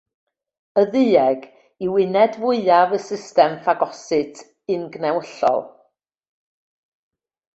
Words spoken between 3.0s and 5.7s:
system ffagosyt ungnewyllol.